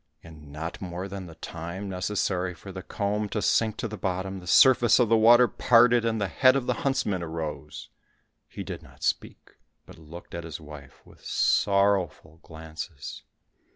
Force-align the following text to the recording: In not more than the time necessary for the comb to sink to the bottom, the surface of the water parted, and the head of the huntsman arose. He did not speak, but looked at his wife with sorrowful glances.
In 0.23 0.51
not 0.51 0.81
more 0.81 1.07
than 1.07 1.27
the 1.27 1.35
time 1.35 1.87
necessary 1.87 2.55
for 2.55 2.71
the 2.71 2.81
comb 2.81 3.29
to 3.29 3.39
sink 3.39 3.77
to 3.77 3.87
the 3.87 3.99
bottom, 3.99 4.39
the 4.39 4.47
surface 4.47 4.97
of 4.97 5.09
the 5.09 5.15
water 5.15 5.47
parted, 5.47 6.05
and 6.05 6.19
the 6.19 6.27
head 6.27 6.55
of 6.55 6.65
the 6.65 6.73
huntsman 6.81 7.21
arose. 7.21 7.89
He 8.47 8.63
did 8.63 8.81
not 8.81 9.03
speak, 9.03 9.57
but 9.85 9.99
looked 9.99 10.33
at 10.33 10.43
his 10.43 10.59
wife 10.59 11.05
with 11.05 11.23
sorrowful 11.23 12.39
glances. 12.41 13.21